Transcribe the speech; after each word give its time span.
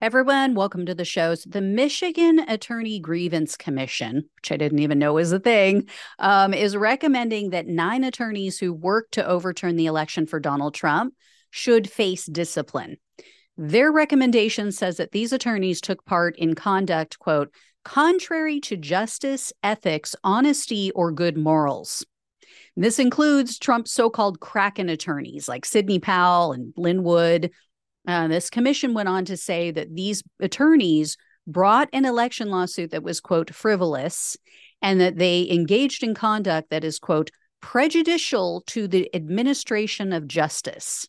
Everyone, 0.00 0.54
welcome 0.54 0.86
to 0.86 0.94
the 0.94 1.04
show. 1.04 1.34
So 1.34 1.50
the 1.50 1.60
Michigan 1.60 2.38
Attorney 2.38 3.00
Grievance 3.00 3.56
Commission, 3.56 4.30
which 4.36 4.52
I 4.52 4.56
didn't 4.56 4.78
even 4.78 5.00
know 5.00 5.14
was 5.14 5.32
a 5.32 5.40
thing, 5.40 5.88
um, 6.20 6.54
is 6.54 6.76
recommending 6.76 7.50
that 7.50 7.66
nine 7.66 8.04
attorneys 8.04 8.60
who 8.60 8.72
worked 8.72 9.14
to 9.14 9.26
overturn 9.26 9.74
the 9.74 9.86
election 9.86 10.24
for 10.24 10.38
Donald 10.38 10.74
Trump 10.74 11.14
should 11.50 11.90
face 11.90 12.26
discipline. 12.26 12.98
Their 13.56 13.90
recommendation 13.90 14.70
says 14.70 14.98
that 14.98 15.10
these 15.10 15.32
attorneys 15.32 15.80
took 15.80 16.04
part 16.04 16.38
in 16.38 16.54
conduct, 16.54 17.18
quote, 17.18 17.52
contrary 17.84 18.60
to 18.60 18.76
justice, 18.76 19.52
ethics, 19.64 20.14
honesty, 20.22 20.92
or 20.92 21.10
good 21.10 21.36
morals. 21.36 22.06
This 22.76 23.00
includes 23.00 23.58
Trump's 23.58 23.90
so 23.90 24.10
called 24.10 24.38
Kraken 24.38 24.88
attorneys 24.88 25.48
like 25.48 25.64
Sidney 25.64 25.98
Powell 25.98 26.52
and 26.52 26.72
Lin 26.76 27.02
Wood, 27.02 27.50
uh, 28.08 28.26
this 28.26 28.48
commission 28.48 28.94
went 28.94 29.08
on 29.08 29.26
to 29.26 29.36
say 29.36 29.70
that 29.70 29.94
these 29.94 30.22
attorneys 30.40 31.18
brought 31.46 31.90
an 31.92 32.06
election 32.06 32.48
lawsuit 32.48 32.90
that 32.90 33.02
was, 33.02 33.20
quote, 33.20 33.54
frivolous, 33.54 34.34
and 34.80 34.98
that 35.00 35.18
they 35.18 35.48
engaged 35.50 36.02
in 36.02 36.14
conduct 36.14 36.70
that 36.70 36.84
is, 36.84 36.98
quote, 36.98 37.30
prejudicial 37.60 38.62
to 38.66 38.88
the 38.88 39.14
administration 39.14 40.14
of 40.14 40.26
justice. 40.26 41.06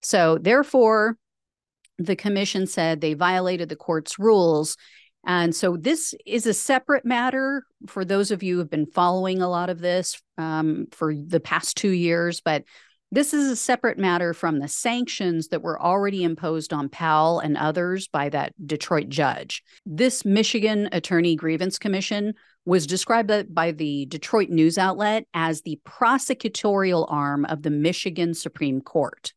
So, 0.00 0.38
therefore, 0.38 1.16
the 1.98 2.14
commission 2.16 2.68
said 2.68 3.00
they 3.00 3.14
violated 3.14 3.68
the 3.68 3.76
court's 3.76 4.16
rules. 4.16 4.76
And 5.26 5.54
so, 5.54 5.76
this 5.76 6.14
is 6.24 6.46
a 6.46 6.54
separate 6.54 7.04
matter 7.04 7.64
for 7.88 8.04
those 8.04 8.30
of 8.30 8.44
you 8.44 8.54
who 8.54 8.58
have 8.60 8.70
been 8.70 8.86
following 8.86 9.42
a 9.42 9.48
lot 9.48 9.70
of 9.70 9.80
this 9.80 10.22
um, 10.36 10.86
for 10.92 11.12
the 11.14 11.40
past 11.40 11.76
two 11.76 11.90
years. 11.90 12.40
But 12.40 12.62
this 13.10 13.32
is 13.32 13.50
a 13.50 13.56
separate 13.56 13.98
matter 13.98 14.34
from 14.34 14.58
the 14.58 14.68
sanctions 14.68 15.48
that 15.48 15.62
were 15.62 15.80
already 15.80 16.22
imposed 16.22 16.72
on 16.72 16.88
Powell 16.88 17.40
and 17.40 17.56
others 17.56 18.06
by 18.08 18.28
that 18.28 18.52
Detroit 18.66 19.08
judge. 19.08 19.62
This 19.86 20.24
Michigan 20.24 20.88
Attorney 20.92 21.34
Grievance 21.34 21.78
Commission 21.78 22.34
was 22.66 22.86
described 22.86 23.54
by 23.54 23.72
the 23.72 24.04
Detroit 24.06 24.50
news 24.50 24.76
outlet 24.76 25.24
as 25.32 25.62
the 25.62 25.80
prosecutorial 25.86 27.06
arm 27.10 27.46
of 27.46 27.62
the 27.62 27.70
Michigan 27.70 28.34
Supreme 28.34 28.82
Court. 28.82 29.32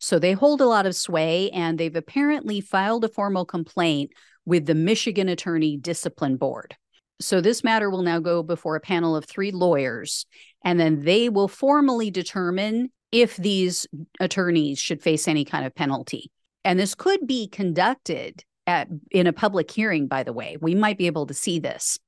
So 0.00 0.18
they 0.18 0.32
hold 0.32 0.60
a 0.60 0.66
lot 0.66 0.86
of 0.86 0.96
sway, 0.96 1.48
and 1.50 1.78
they've 1.78 1.94
apparently 1.94 2.60
filed 2.60 3.04
a 3.04 3.08
formal 3.08 3.44
complaint 3.44 4.10
with 4.44 4.66
the 4.66 4.74
Michigan 4.74 5.28
Attorney 5.28 5.76
Discipline 5.76 6.36
Board. 6.36 6.76
So 7.20 7.40
this 7.40 7.62
matter 7.62 7.88
will 7.88 8.02
now 8.02 8.18
go 8.18 8.42
before 8.42 8.74
a 8.74 8.80
panel 8.80 9.14
of 9.14 9.24
three 9.24 9.52
lawyers, 9.52 10.26
and 10.64 10.80
then 10.80 11.04
they 11.04 11.28
will 11.28 11.46
formally 11.46 12.10
determine 12.10 12.90
if 13.12 13.36
these 13.36 13.86
attorneys 14.18 14.78
should 14.78 15.02
face 15.02 15.28
any 15.28 15.44
kind 15.44 15.66
of 15.66 15.74
penalty. 15.74 16.30
And 16.64 16.78
this 16.78 16.94
could 16.94 17.26
be 17.26 17.46
conducted 17.48 18.42
at, 18.66 18.88
in 19.10 19.26
a 19.26 19.32
public 19.32 19.70
hearing, 19.70 20.06
by 20.06 20.22
the 20.22 20.32
way. 20.32 20.56
We 20.60 20.74
might 20.74 20.98
be 20.98 21.06
able 21.06 21.26
to 21.26 21.34
see 21.34 21.58
this. 21.58 21.98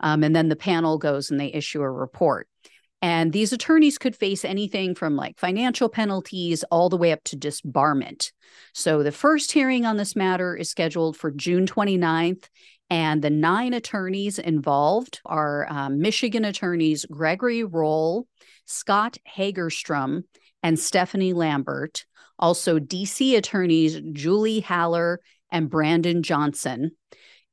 Um, 0.00 0.22
and 0.22 0.34
then 0.34 0.48
the 0.48 0.56
panel 0.56 0.98
goes 0.98 1.30
and 1.30 1.38
they 1.40 1.52
issue 1.52 1.80
a 1.80 1.90
report. 1.90 2.48
And 3.00 3.32
these 3.32 3.52
attorneys 3.52 3.98
could 3.98 4.16
face 4.16 4.44
anything 4.44 4.94
from 4.94 5.14
like 5.14 5.38
financial 5.38 5.88
penalties 5.88 6.64
all 6.64 6.88
the 6.88 6.96
way 6.96 7.12
up 7.12 7.22
to 7.24 7.36
disbarment. 7.36 8.32
So 8.74 9.04
the 9.04 9.12
first 9.12 9.52
hearing 9.52 9.86
on 9.86 9.96
this 9.96 10.16
matter 10.16 10.56
is 10.56 10.70
scheduled 10.70 11.16
for 11.16 11.30
June 11.30 11.66
29th. 11.66 12.48
And 12.90 13.22
the 13.22 13.30
nine 13.30 13.74
attorneys 13.74 14.38
involved 14.38 15.20
are 15.26 15.66
um, 15.70 16.00
Michigan 16.00 16.44
attorneys 16.44 17.04
Gregory 17.04 17.62
Rohl, 17.62 18.24
Scott 18.64 19.18
Hagerstrom, 19.36 20.22
and 20.62 20.76
Stefanie 20.76 21.34
Lambert, 21.34 22.04
also 22.38 22.78
DC 22.78 23.36
attorneys 23.36 24.00
Julie 24.12 24.60
Haller 24.60 25.20
and 25.50 25.70
Brandon 25.70 26.22
Johnson, 26.22 26.92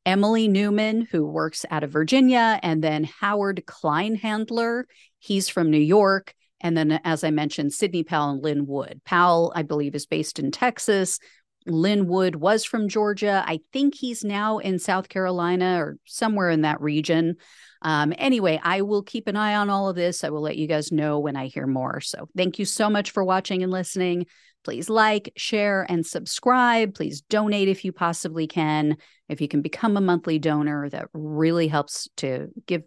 Emily 0.06 0.47
Newman, 0.47 1.08
who 1.12 1.25
works 1.25 1.66
out 1.72 1.84
of 1.84 1.92
Virginia, 1.92 2.59
and 2.62 2.84
then 2.84 3.03
Howard 3.03 3.64
Kleinhendler. 3.66 4.84
He's 5.20 5.50
from 5.50 5.72
New 5.72 5.78
York. 5.78 6.34
And 6.62 6.78
then, 6.78 7.00
as 7.03 7.24
I 7.24 7.31
mentioned, 7.31 7.74
Sidney 7.74 8.03
Powell 8.03 8.31
and 8.31 8.44
Lin 8.44 8.66
Wood. 8.66 9.02
Powell, 9.06 9.51
I 9.56 9.63
believe, 9.63 9.96
is 9.96 10.06
based 10.06 10.40
in 10.40 10.51
Texas. 10.51 11.19
Lin 11.66 12.08
Wood 12.08 12.36
was 12.36 12.64
from 12.64 12.90
Georgia. 12.90 13.44
I 13.46 13.59
think 13.74 13.96
he's 13.96 14.24
now 14.24 14.59
in 14.59 14.80
South 14.80 15.09
Carolina 15.09 15.80
or 15.81 15.98
somewhere 16.06 16.50
in 16.50 16.62
that 16.62 16.81
region. 16.81 17.36
Um, 17.81 18.14
anyway, 18.18 18.59
I 18.64 18.81
will 18.81 19.03
keep 19.03 19.28
an 19.28 19.36
eye 19.36 19.56
on 19.56 19.70
all 19.70 19.90
of 19.90 19.96
this. 19.96 20.24
I 20.24 20.30
will 20.30 20.42
let 20.42 20.58
you 20.58 20.68
guys 20.68 20.92
know 20.92 21.20
when 21.20 21.36
I 21.36 21.48
hear 21.48 21.68
more. 21.68 22.02
So 22.02 22.30
thank 22.36 22.59
you 22.59 22.66
so 22.66 22.90
much 22.90 23.12
for 23.12 23.24
watching 23.24 23.64
and 23.64 23.72
listening. 23.72 24.25
Please 24.64 24.90
like, 24.90 25.31
share, 25.38 25.86
and 25.88 26.04
subscribe. 26.04 26.96
Please 26.96 27.22
donate 27.22 27.70
if 27.70 27.86
you 27.86 27.92
possibly 27.92 28.48
can. 28.48 28.98
If 29.30 29.40
you 29.40 29.48
can 29.48 29.62
become 29.62 29.96
a 29.96 30.02
monthly 30.02 30.40
donor, 30.40 30.90
that 30.90 31.08
really 31.14 31.68
helps 31.68 32.09
to 32.18 32.48
give 32.66 32.81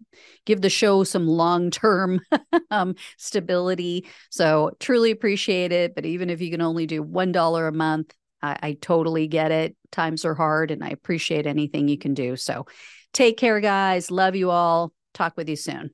give 0.45 0.61
the 0.61 0.71
show 0.71 1.05
some 1.05 1.29
long 1.29 1.71
term 1.71 2.21
um, 2.73 2.97
stability. 3.17 4.07
So 4.31 4.73
truly 4.81 5.13
appreciate 5.13 5.71
it. 5.71 5.95
But 5.95 6.05
even 6.05 6.31
if 6.31 6.41
you 6.41 6.51
can 6.51 6.61
only 6.61 6.87
do 6.87 7.01
one 7.01 7.31
dollar 7.31 7.69
a 7.69 7.73
month, 7.73 8.13
I, 8.43 8.59
I 8.63 8.73
totally 8.81 9.27
get 9.27 9.51
it. 9.51 9.77
Times 9.91 10.25
are 10.25 10.35
hard, 10.35 10.71
and 10.71 10.85
I 10.85 10.89
appreciate 10.89 11.47
anything 11.47 11.89
you 11.89 11.99
can 11.99 12.15
do. 12.15 12.37
So 12.37 12.67
Take 13.13 13.37
care, 13.37 13.61
guys. 13.61 14.11
Love 14.11 14.37
you 14.37 14.51
all. 14.51 14.93
Talk 15.15 15.37
with 15.37 15.49
you 15.49 15.57
soon. 15.57 15.91